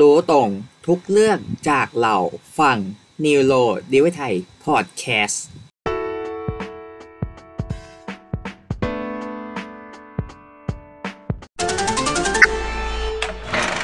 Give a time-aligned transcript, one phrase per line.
[0.00, 0.50] รู้ตรง
[0.86, 1.38] ทุกเรื่อง
[1.70, 2.16] จากเรา
[2.58, 2.78] ฟัง
[3.24, 3.54] นิวโร
[3.92, 5.44] ดิวิไทยพอดแคสต์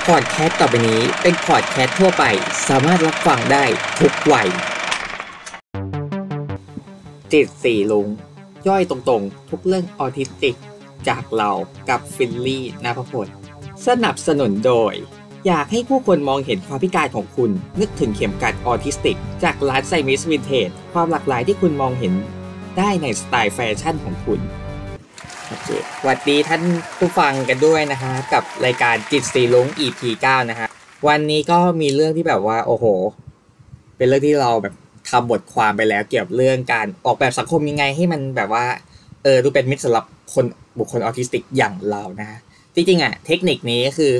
[0.06, 2.24] พอดแคสต์ต่อไปนี้เป็นพอดแคสต์ทั่วไป
[2.68, 3.64] สามารถรับฟังได้
[4.00, 4.48] ทุกวัย
[7.32, 8.08] จิตสี่ลุง
[8.68, 10.56] ย่อยตรงๆ ทุกเรื่องออทิสติก
[11.08, 11.50] จากเรา
[11.88, 13.28] กับฟิลลี่นภพล
[13.86, 14.94] สนับสนุนโดย
[15.48, 17.50] อยากให้ผู้คนมองเห็นความพิการของคุณ
[17.80, 22.12] นึกถึงเข็มกลัดออทิสติก จากร้านไซมิสวินเทจความหลากหลายที่คุณมองเห็น
[22.78, 24.40] ได้ในสไตล์แฟชั่นของคุณ
[26.00, 26.62] สวัสดีท่าน
[26.98, 30.68] ผู้ฟังกันด้วยนะฮะกับรายการจิตสีรุ้ง EP 9นะฮะ
[31.08, 32.84] วันนี้ก็มีเรื่องที่แบบว่า โอ้โห
[33.96, 34.74] เป็นเรื่องที่เราแบบ
[35.10, 38.64] ทำบทความไปแล้วเกี่ยวกับเรื่องการออกแบบสังคมยังไงให้มันแบบว่า
[39.22, 40.04] เออดูเป็นมิตรสำหรับ
[40.34, 40.44] คน
[40.78, 42.38] บุคคลออทิสติกอย่างเรานะฮะ
[42.74, 44.12] จริงๆอะเทคนิคนี้ก็คือ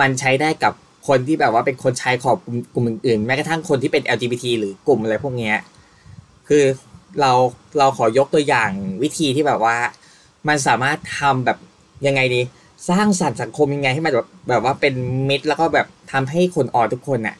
[0.00, 0.72] มันใช้ได้กับ
[1.08, 2.38] คนที่แบบว่าเป็นคนชายขอบ
[2.74, 5.56] กลุ่มอื่นๆ แม้กระทั่งคนที่เป็น LGBT หรือกลุ่มอะไรพวกเนี้ย
[6.48, 6.64] คือ
[7.20, 7.32] เรา
[7.78, 8.70] เราขอยกตัวอย่าง
[9.02, 9.76] วิธีที่แบบว่า
[10.48, 11.58] มันสามารถทำแบบ
[12.06, 12.40] ยังไงดี
[12.90, 14.94] สร้างสรรค์สังคมยังไงให้มันแบบแบบว่าเป็น
[15.28, 17.36] มิตรแล้วก็แบบทำให้คนอ่อนทุกคนน่ะ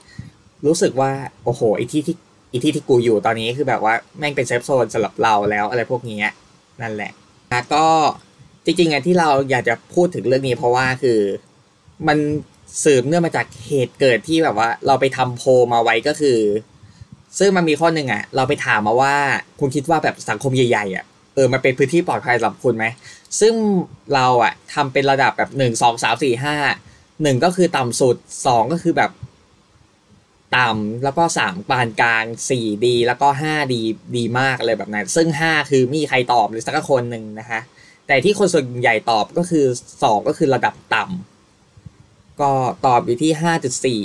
[0.67, 1.11] รู้สึกว่า
[1.45, 2.17] โอ้โหไอที่ที่
[2.51, 6.19] ไอที่ที่กูอยู่ตอนนี้คือแบบว่าแม่งเป็นเซฟโซนสำหรับเราแล้วอะไรพวกนี้
[6.83, 7.12] นั่นแหละ
[7.51, 7.84] แล้วก็
[8.64, 11.19] จริงๆอะที่เราอยากจะพูดถึงเรื่องนี้เพราะว่าคือ
[12.07, 12.19] มัน
[12.85, 16.39] สืบเนื่องมาจากเหตุเกิดที่แบบว่า เราไปทำโพลมาไว้ก็คือ
[17.39, 19.15] ซึ่งมันมีข้อหนึ่งอะเราไปถามมาว่า
[19.61, 21.05] คุณคิดว่าแบบสังคมใหญ่ๆอะ
[21.35, 22.87] เออมันเป็นพื้นที่ปลอดภัยสำหรับคุณไหม
[23.41, 23.55] ซึ่ง
[24.15, 26.57] เราอะทำเป็นระดับแบบหนึ่งสองสามสี่ห้า
[27.23, 29.11] หนึ่งก็คือต่ำสุดสองก็คือแบบ
[30.57, 33.81] ต่ำแล้วก็สามปานกลางสี่ดีแล้วก็ห้าดี
[34.17, 37.61] ดีมากอะไรแบบนั้น ซึ่งห้าคือมีใครตอบหรือสักคนหนึ่งนะคะ
[38.07, 39.65] แต่ที่คนส่วนใหญ่ตอบก็คือ
[40.03, 41.38] สองก็คือระดับต่ำ
[42.41, 42.50] ก็
[42.86, 44.00] ตอบอยู่ที่ห้าจุดสี่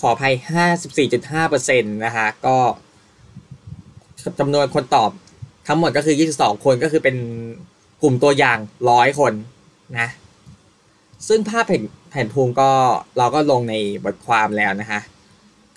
[0.00, 2.56] ขออภัยห้าสิบสี่จุดห้าเปอร์เซ็นต์นะคะก็
[4.40, 5.10] จำนวนคนตอบ
[5.68, 7.16] ทั้งหมดก็คือยี่สิบสองคนก็คือเป็น
[8.02, 8.58] กลุ่มตัวอย่าง
[8.90, 9.32] ร้อยคน
[9.98, 10.08] นะ
[11.28, 12.70] ซึ่งภาพแผ่นแผ่นภูมิก็
[13.18, 13.74] เราก็ลงใน
[14.04, 15.00] บทความแล้วนะคะ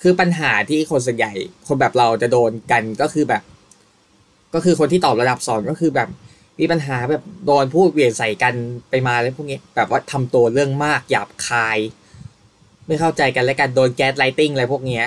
[0.02, 1.32] คือปัญหาที่คนส่วนใหญ่
[1.68, 3.44] คนแบบเราจะโดนกันก็คือแบบ
[4.54, 6.10] ก็คือคนที่ตอบระดับสองก็คือแบบ
[6.60, 8.54] มีปัญหาแบบโดนพูดเวียนใส่กัน
[8.90, 11.78] ไปมาอะไรพวกนี้แบบว่าทำตัวเรื่องมากหยาบคาย
[12.88, 15.02] ไม่เข้าใจกันและกันโดนแก๊สไลติงอะไรพวกนี้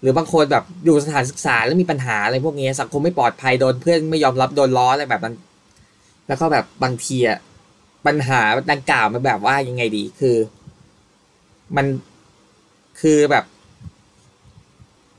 [0.00, 5.36] หรือบางคนแบบอยู่สถานศึกษาแล้วมีปัญหาอะไรพวกนี้สังคมไม่ปลอดภัยโดนเพื่อนไม่ยอมรับโดนล้ออะไรแบบนั้น
[6.28, 7.38] แล้วก็แบบบางทีอะ
[8.06, 8.40] ปัญหา
[8.72, 10.36] ดังกล่าวมันแบบว่ายังไงดีคือ
[11.76, 11.86] มัน
[13.00, 13.44] คือแบบ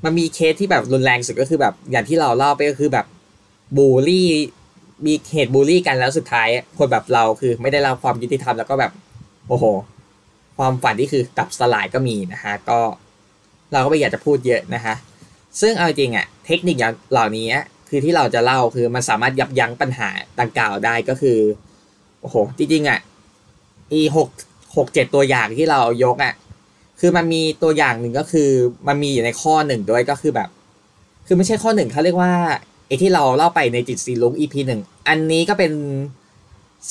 [0.04, 3.06] มันมีเคสที่แบบรุนแรงสุดก็คือแบบอย่างที่เราเล่าไปก็คือแบบ
[3.78, 4.30] บูลลี่
[5.06, 6.48] มีเหตุบูลลี่กันแล้วสุดท้าย
[6.78, 8.92] คนแบบเราคือไม่ได้รับความยุติธรรมแล้วก็แบบ
[9.48, 9.66] โอ้โห
[10.58, 12.80] ความฝันที่คือดับสลายก็มีนะฮะก็
[13.72, 14.96] เราก็ไม่อยากจะพูดเยอะนะฮะ
[15.62, 17.48] ซึ่งเอาจริงอะเทคนิคอย่างเหล่านี้
[17.90, 21.38] คือที่เราจะเล่าคือมันสามารถยับยั้งปัญหาดังกล่าวได้ก็คือ
[22.22, 23.00] โอ้โหจริงๆอะ
[23.92, 24.30] อีหก
[24.76, 26.34] หกเจ็ดตัวอย่างที่เรายกอะ
[27.00, 28.50] คือมันมีตัวอย่างหนึ่งก็คือ
[28.88, 30.50] มันมีอยู่ในข้อหนึ่งด้วยก็คือแบบ
[31.28, 32.34] คือไม่ใช่ข้อหนึ่งเขาเรียกว่า
[32.88, 35.72] ไอ้ที่เราเล่าไปในจิตสีลุง EP หนึ่ง อันนี้ก็เป็น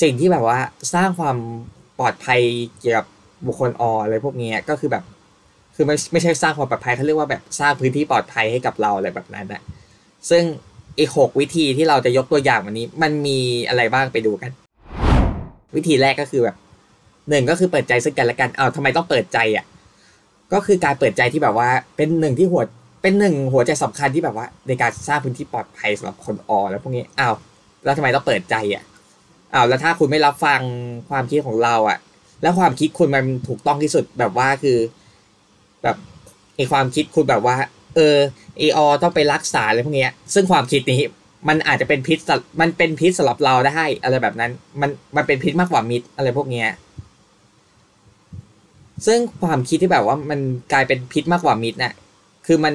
[0.00, 0.58] สิ่งที่แบบว่า
[0.94, 1.36] สร้างความ
[1.98, 2.40] ปลอดภัย
[2.78, 3.06] เกี่ยวกับ
[3.46, 5.04] บุคคลออะไรพวกนี้ก็คือแบบ
[5.74, 9.62] คือไม่ไม่ใช่สร้างความปลอดภัยเขาเรียกว่าแบบสร้างพื้นที่ปลอดภัยให้กับเราอะไรแบบนั้นนะ
[10.30, 10.42] ซึ่ง
[10.98, 13.38] อีกหกวิธีที่เราจะยกตัวอย่างวันนี้ มันมี
[13.68, 14.50] อะไรบ้างไปดูกัน
[15.76, 16.56] วิธีแรกก็คือแบบ
[17.28, 19.64] หนึ่งก็คือเปิดใจซึ่งกันและกันเอาทำไมต้องเปิดใจอะ
[20.52, 22.62] ก็คือการเปิดใจที่แบบว่าเป็นหนึ่งที่หัว
[23.02, 27.34] เป็นหนึ่งหัวใจสำคัญที่แบบว่า ในการสร้างพื้นที่ปลอดภัยสำหรับคนออแล้วพวกนี้อ้าว
[27.84, 28.84] แล้วทำไมต้องเปิดใจอะ
[29.54, 30.60] อ้าวแล้วถ้าคุณไม่รับฟัง
[31.10, 31.98] ความคิดของเราอะ
[32.42, 34.78] แล้วความคิดคุณมันถูกต้องที่สุดแบบว่าคือ
[35.82, 35.96] แบบ
[36.56, 37.56] ไอความคิดคุณแบบว่า
[37.96, 38.16] เออ
[38.58, 41.00] เออต้องไปรักษาอะไรพวกเนี้ย ซึ่งความคิดนี้
[41.48, 42.18] มันอาจจะเป็นพิษ
[42.60, 46.68] มันเป็นพิษสำหรับเราได้อะไรแบบนั้น มันมันเป็นพิษมากกว่ามิตรอะไรพวกเนี้ย
[49.06, 50.40] ซึ่งความคิดที่แบบว่ามัน
[50.72, 51.92] กลายเป็นพิษมากกว่ามิตรน่ะ
[52.46, 52.74] คือมัน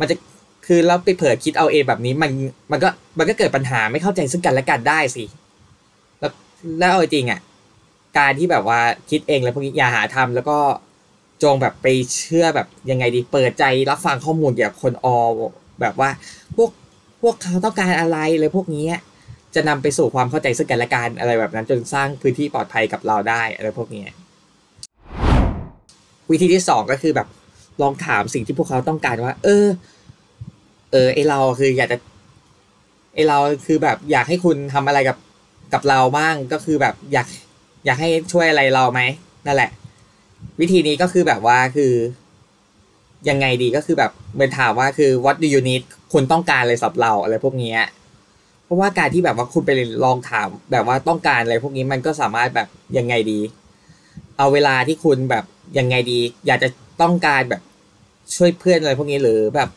[0.00, 0.16] มันจะ
[0.72, 2.30] คือเราไปเผลอคิดเอาเองแบบนี้มัน
[2.72, 2.88] มันก็
[3.18, 5.24] มันก็เกิดปัญหาไม่เข้าใจซึ่งกันและกันได้สิ
[6.20, 6.32] แล้ว
[6.78, 7.40] แล้วเอาจริงอะ
[8.18, 8.80] การที่แบบว่า
[9.10, 10.58] คิดเองแล้วพวกนี้อย่าหาทำแล้วก็
[11.42, 15.06] จงแบบไปเชื่อแบบยังไงดีเปิดใจรับฟังข้อมูลเกี่ยวกับคนอ
[15.80, 16.10] แบบว่า
[16.56, 16.70] พวก
[17.22, 18.84] พวกเขาต้องการอะไรเลยพวกนี้
[19.54, 24.04] จะนำไปสู่ความเข้าใจซึ่งกันและกันอะไรแบบนั้น จนสร้างพื้นที่ปลอดภัยกับเราได้อะไรพวกนี้
[26.30, 27.28] วิธีที่สองก็คือแบบ
[27.82, 29.66] ลองถามสิ่งที่พวกเขาต้องการว่า เออ
[30.92, 31.98] เออไอเราคืออยากจะ
[33.14, 35.16] ไอเราคือแบบอยากให้คุณทำอะไรกับ
[35.72, 37.26] กับเราบ้างก็คือแบบอยาก
[37.84, 39.00] อยากให้ช่วยอะไรเราไหม
[39.46, 39.70] นั่นแหละ
[40.60, 41.92] วิธีนี้ก็คือแบบว่าคือ
[43.28, 45.82] ยังไงดีก็คือแบบเหมือนถามว่าคือ what do you need
[46.12, 47.74] คุณต้องการอะไรสำหรับเราอะไรพวกนี้
[48.64, 49.70] เพราะว่าการที่แบบว่าคุณไป
[50.04, 53.40] ลองถาม แบบว่าต้องการอะไรพวกนี้มันก็สามารถแบบยังไงดี
[54.38, 55.44] เอาเวลาที่คุณแบบ
[55.78, 56.68] ยังไงดี อยากจะ
[57.02, 57.62] ต้องการแบบ
[58.36, 59.68] ช่วยเพื่อนอะไรพวกนี้หรือแบบ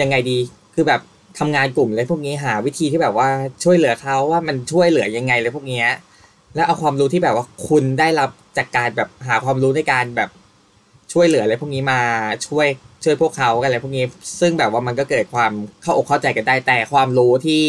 [0.00, 0.38] ยังไงดี
[0.74, 1.00] คือแบบ
[1.38, 3.28] ทำงานกลุ่มอะไรพวกนี้หาวิธีที่แบบว่า
[3.64, 5.84] ช่วยเหลือเขาว่ามันช่วยเหลือยังไงอะไรพวกนี้
[6.54, 10.30] แล้วเอาความรู้ที่แบบว่าคุณได้รับจากการแบบหาความรู้ในการแบบ
[11.12, 12.00] ช่วยเหลืออะไรพวกนี้มา
[12.46, 12.66] ช่วย
[13.04, 14.04] ช่วยพวกเขาอะไรพวกนี้
[14.40, 15.52] ซึ่งแบบว่ามันก็เกิดความ
[15.82, 17.62] เข้าอกเข้าใจกันได้แต่ความรู้ที่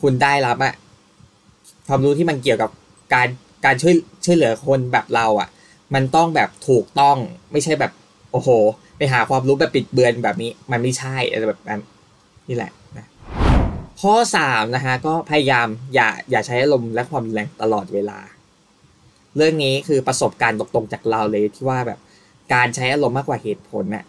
[0.00, 0.74] คุณได้รับอะ
[1.88, 2.70] ความรู้ที่มันเกี่ยวกับ
[3.14, 3.28] การ
[3.64, 5.48] การช่วยช่วยเหลือคนแบบเราอะ
[5.94, 7.16] มันต้องแบบถูกต้อง
[7.52, 7.92] ไม่ใช่แบบ
[8.34, 8.50] โอ้โห
[8.96, 11.80] ไปหาความรู้แบบปิดเบือนแบบนี้ มันไม่ใช่อะไรแบบนั้น
[12.48, 13.06] นี่แหละนะ
[14.00, 18.18] ข้อสามนะฮะก็พยายามอย่าอย่าใช้อารมณ์และความรุนแรงตลอดเวลา
[19.36, 21.98] เรื่องนี้คือประสบการณ์ตรงๆจากเราเลยที่ว่าแบบ
[22.54, 24.04] การใช้อารมณ์มากกว่าเหตุผลน่ะ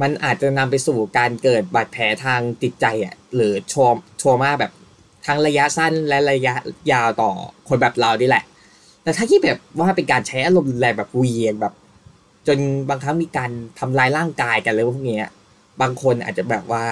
[0.00, 3.88] มันอาจจะนำไปสู่การเกิดบาดแผลทางจิตใจอะหรือชัว
[4.20, 4.72] ชัวมาแบบ
[5.26, 6.54] ทั้งระยะสั้นและระยะ
[6.92, 7.30] ยาวต่อ
[7.68, 8.44] คนแบบเราดีแหละ
[9.02, 11.74] แต่ถ้าที่แบบว่าเป็นการใช้อารมณ์แรงแบบเวียนแบบ
[12.46, 12.58] จน
[12.88, 13.50] บางครั้งมีการ
[13.80, 15.20] ทำลายร่างกายกันเลยพวกนี้
[15.82, 16.84] บางคนอาจจะแบบว่า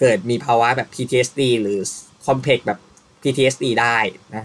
[0.00, 1.78] เกิดมีภาวะแบบ PTSD หรือ
[2.26, 2.78] complex แบบ
[3.22, 3.96] PTSD ได้
[4.36, 4.44] นะ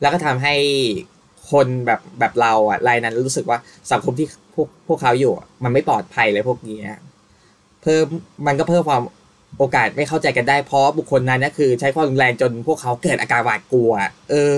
[0.00, 0.54] แล้วก็ทำให้
[1.50, 3.58] คนแบบแบบเราอะรายนั้นรู้สึกว่า
[3.92, 5.32] สังคมที่พวกพวกเขาอยู่
[5.64, 6.78] มันไม่ปลอดภัยเลยพวกนี้
[7.82, 8.04] เพิ่ม
[8.46, 9.02] มันก็เพิ่มความ
[9.58, 13.92] โอกาสไม่เข้าใจกันได้เพราะบุคคลนั้นก็คือ ใช้ความรุนแรงจนพวกเขาเกิดอาการหวาดกลัว
[14.30, 14.52] เออ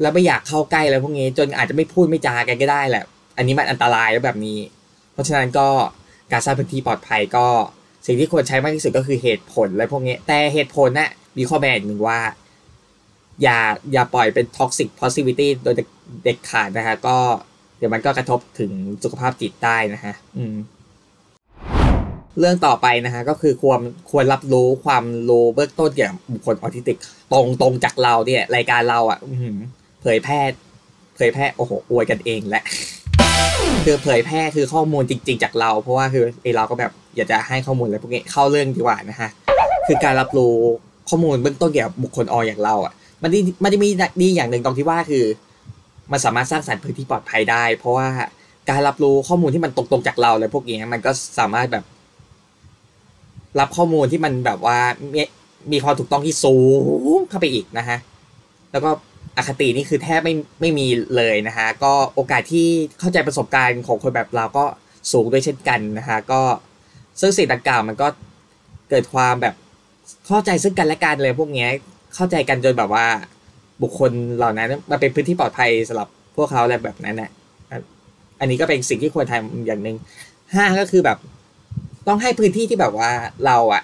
[0.00, 3.04] แล้วไม่อยากเข้าใกล้แล้วพวกนี้ จนอาจจะไม่พูดไม่จากันก็ได้แหละ
[3.38, 4.58] อันนี้มันอันตรายแล้วแบบนี้
[5.12, 5.68] เพราะฉะนั้นก็
[6.32, 7.46] การสร้างพื้นที่ปลอดภัยก็
[8.06, 12.18] สิ่งที่ควรใช้มากที่สุดก็คือเหตุผลอะไรพวกนี้แต่เหตุผลนะ่ะมีข้อแม้หนึ่งว่า
[13.42, 13.58] อย่า
[13.92, 15.74] อย่าปล่อยเป็น toxic positivity โดย
[16.24, 17.16] เด็กขาดนะฮะก็
[17.78, 20.56] เดี๋ยวมันก็กระทบถึงสุขภาพจิตได้นะฮะอืม
[22.38, 23.80] เรื่องต่อไปนะฮะก็คือควร
[24.10, 26.98] ควรรับรู้ความรู้เบื้องต้นเกี่ยวกับบุคคลออทิสติก
[27.32, 29.18] ตรงตรงจากเราเนี่ย รายการเราอะ
[30.02, 30.40] เผยแพร่
[31.16, 32.64] เผยแพร่โอ้โหอวยกันเองแหละ
[33.84, 39.30] คือเผยแพร่คือข้อมูลจริง ๆ จากเรา เพราะว่าคือไอเราก็แบบอยากจะให้ข้อมูลอะไรพวกนี้เข้าเรื่องดีกว่านะฮะ
[39.86, 40.54] คือการรับรู้
[41.08, 42.92] ข้อมูลเบื้องต้นเกี่ยวกับบุคคลออย่างเราอะ
[43.22, 43.88] มันดีมันจะมี
[44.22, 45.24] ดีอย่างหนึ่งตรงที่ว่าคือ
[46.12, 48.08] มันสามารถสร้างสรรค์พื้นที่ปลอดภัยได้ เพราะว่า
[48.68, 51.84] การรับรู้ข้อมูลที่มันตรงๆจากเราอะไรพวกนี้มันก็สามารถแบบ
[53.60, 54.78] รับข้อมูลที่มันแบบว่า
[55.14, 55.22] มี
[55.72, 56.56] มีความถูกต้องที่สู
[57.16, 57.98] งเข้าไปอีกนะฮะ
[58.72, 58.90] แล้วก็
[59.38, 60.86] อคตินี่คือแทบไม่ไม่มี
[61.16, 62.68] เลยนะฮะก็โอกาสที่
[63.00, 64.64] เข้าใจประสบการณ์ของคนแบบเราก็
[65.12, 66.40] สูงด้วยเช่นกันนะฮะก็
[67.20, 68.08] ซึ่งสิ่งต่างๆมันก็
[68.90, 69.54] เกิดความแบบ
[70.26, 71.68] เข้าใจซึ่งกันและกันเลยพวกนี้
[72.14, 73.06] เข้าใจกันจนแบบว่า
[73.82, 77.30] บุคคลเหล่านั้นมาเป็นพื้นที่ปลอดภัยสำหรับพวกเขาอะไรแบบนั้นนะ
[78.40, 79.96] อันนี้ก็เป็นสิ่งที่ควรทำอย่างหนึ่ง
[80.54, 81.18] ห้าก็คือแบบ
[82.08, 83.10] ต้องให้พื้นที่ที่แบบว่า
[83.46, 83.82] เราอะ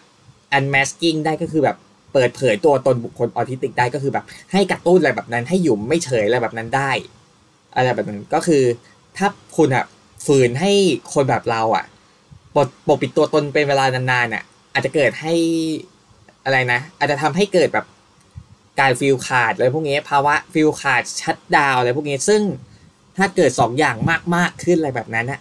[0.57, 1.77] unmasking ได้ก็คือแบบ
[2.15, 6.91] เปิดเผยตัวตนบุคคลออทิสติกได้ก็คือแบบ ให้กระตุ้นอะไรแบบนั้นให้หยุ่มไม่เฉยอะไรแบบนั้นได้
[7.77, 8.63] อะไรแบบนั้นก็คือ
[9.17, 9.85] ถ้าคุณอะ
[10.27, 10.73] ฝืนให้
[11.15, 11.85] คนแบบเราอะ
[12.55, 15.35] ปกปกปิดตัวตนเป็นเวลานานๆอะ อาจจะเกิดให้
[16.45, 17.87] อะไรนะ อาจจะทำให้เกิดแบบ
[18.81, 22.43] การฟิลขาดอะไรพวกนี้ภาวะฟิลขาดชัดดาวอะไรพวกนี้ซึ่ง
[23.17, 23.97] ถ้าเกิดสองอย่าง
[24.35, 25.41] มากๆขึ้นอะไรแบบนั้นอะ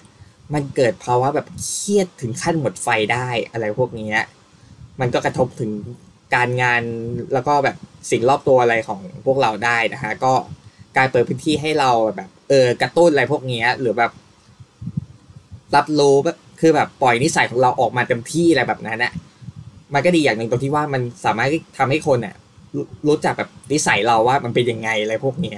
[0.54, 4.10] มันเกิดภาวะแบบเครียดถึงขั้นหมดไฟได้อะไรพวกนี้
[5.00, 5.72] มันก็กระทบถึง
[6.36, 6.82] การงาน
[7.34, 7.78] แล้วก็แบบ
[8.12, 10.34] สิ่งรอบตัวอะไรของพวกเราได้นะฮะก็
[10.98, 14.12] การเปิดพื้นที่ให้เราแบบเออกระตุ้นอะไรพวกนี้หรือแบบ
[15.76, 19.12] รับรู้แบบคือแบบปล่อยนิสัยของเราออกมาเต็มที่อะไรแบบนั้นนะ
[19.94, 21.48] มันก็ดีอย่างหนึ่งตรงที่ว่ามันสามารถ
[21.78, 22.36] ทำให้คนอะ
[23.08, 25.56] รู้จักแบบนิสัยเราว่ามันเป็นยังไงอะไรพวกนี้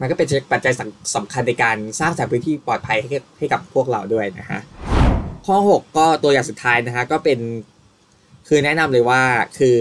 [0.00, 0.72] มันก็เป็นปัจจัย
[1.14, 4.60] สำคัญในการสร้างสรรค์พื้นที่ปลอดภัยให้ให้กับพวกเราด้วยนะฮะ
[5.46, 7.38] ข้อ 6 ก็ตัวอย่างสุดท้ายนะฮะก็เป็น
[8.48, 9.22] คือแนะนำเลยว่า
[9.58, 9.76] คือ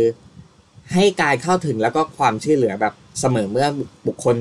[0.94, 3.68] ให้การเข้าถึงแล้วก็ความช่วยเหลือแบบเสมอเมื่อ
[4.08, 4.36] บุคคล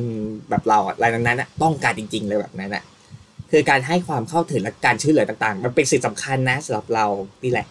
[0.50, 2.84] แบบเราอะไรนั้นๆต้องการจริง ๆ เลยแบบนั้นอะ
[3.50, 7.06] คือการให้ความเข้าถึงและการช่วยเหลือต่าง ๆ มันเป็นสิ่งสำคัญนะสำหรับเรา
[7.44, 7.66] นี่แหละ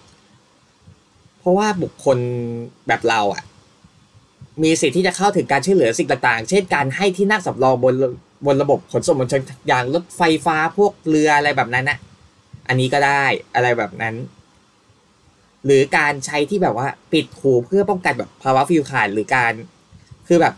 [1.39, 2.17] เพราะว่าบุคคล
[2.87, 3.43] แบบเราอะ
[4.63, 7.93] มีสิทธิ์ที่จะเข้าถึงการช่วยเหลือสิ่งต่างๆ เช่นการให้ที่นั่งสำรองบน
[8.45, 11.97] บนระบบขนส่งมวลชนอย่างรถไฟฟ้าพวกเรืออะไรแบบนั้นนะ
[12.67, 13.23] อันนี้ก็ได้
[13.55, 14.15] อะไรแบบนั้น
[15.65, 19.53] หรือการใช้ที่แบบว่าปิดหูเพื่อป้องกันแบบภาวะฟิวขาดหรือการ
[20.27, 20.53] คือแบบ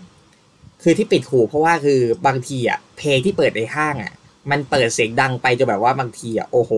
[0.83, 4.13] คือที่ปิดหูเพราะว่าคือบางทีอะเพลงที่เปิดในห้างอะ
[4.51, 6.71] มันเปิดเสียงดังไปจนแบบว่าบางทีอะโอ้โห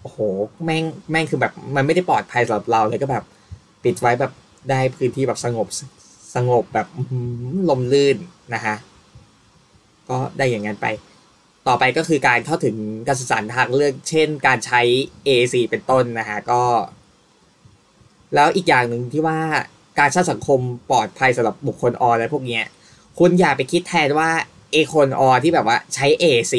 [0.00, 0.18] โอ้โห
[0.64, 3.24] แม่งแม่งคือแบบ มันไม่ได้ปลอดภัยสำหรับเราเลยก็แบบ
[3.84, 4.32] ปิดไว้แบบ
[4.70, 5.66] ได้พื้นที่แบบสงบ
[6.36, 6.86] สงบแบบ
[7.68, 8.16] ลมลื่น
[8.54, 8.76] นะฮะ
[10.08, 10.86] ก็ได้อย่างนั้นไป
[11.66, 12.76] ต่อไปก็คือการเข้าถึง
[13.06, 14.80] การสื่อสารทางเลือก เช่น การใช้
[15.26, 16.62] AAC เป็นต้นนะฮะก็
[18.34, 19.38] แล้วอีกอย่างหนึ่งที่ว่า
[19.98, 20.60] การสร้างสังคม
[20.90, 22.64] ปลอดภัยสำหรับบุคคลออนอะไรพวกเนี้ย
[23.18, 24.30] คุณอย่าไปคิดแทนว่า
[24.72, 26.54] เอคนออที่แบบว่าใช้ A4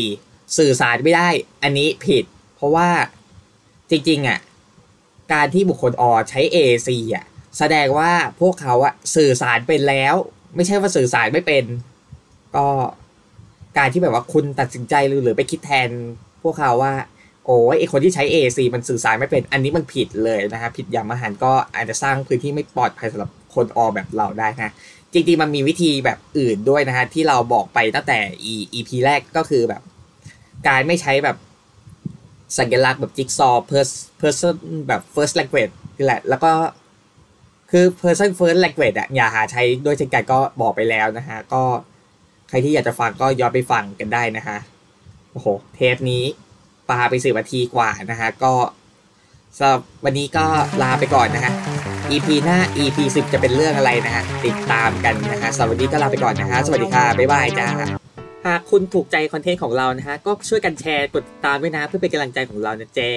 [0.57, 1.29] สื่อสารไม่ได้
[1.63, 2.23] อันนี้ผิด
[2.55, 2.87] เพราะว่า
[3.89, 4.39] จริงๆอะ
[5.33, 7.25] การที่บุคคลออใช้ A4 อะ
[7.57, 10.15] แสดงว่าพวกเขาอะสื่อสารเป็นแล้ว
[10.55, 11.63] ไม่ใช่ว่าสื่อสารไม่เป็น
[12.55, 12.67] ก็
[13.77, 15.89] การที่แบบว่าคุณตัดสินใจหรือหรือไปคิดแทน
[16.43, 16.93] พวกเขาว่า
[17.45, 24.71] โอ้ยไอคนที่ใช้ A4 มันสื่อสารไม่เป็นอันนี้มันผิดเลยนะฮะผิดอย่างมหันก็อาจจะสร้างพื้นที่ไม่ปลอดภัยสำหรับคนออแบบเราได้นะ
[25.13, 28.19] จริงๆมันมีวิธีแบบอื่นด้วยนะฮะที่เราบอกไปตั้งแต่
[28.73, 29.81] EP แรกก็คือแบบ
[30.67, 31.37] การไม่ใช้แบบ
[32.57, 33.65] สัญลักษณ์แบบจิ๊กซอว์
[34.21, 34.55] person
[34.87, 36.51] แบบ first language นี่แหละ แล้วก็
[37.71, 41.63] คือ person first language อะอย่าหาใช้ด้วยเช่นกันก็บอกไปแล้วนะฮะ ก็
[42.49, 44.57] ใครที่อยากจะฟังก็ย้อนไปฟังกันได้นะฮะ
[45.31, 46.23] โอ้โห เทปนี้
[46.89, 48.53] ปลาไปสิบนาทีกว่านะฮะก็
[49.57, 50.45] สำหรับวันนี้ก็
[50.81, 51.53] ลาไปก่อนนะฮะ
[52.11, 57.67] EP หน้า EP 10 จะเป็นเรื่องอะไรนะฮะ ติดตามกันนะฮะสำหรับวันนี้ก็ลาไปก่อนนะฮะ สวัสดีค่ะ บ๊ายบายจ้า
[58.45, 63.11] หากคุณถูกใจคอนเทนต์ของเรานะฮะ ก็ช่วยกันแชร์กดติดตามด้วยนะ เพื่อเป็นกำลังใจของเรานะเจ๊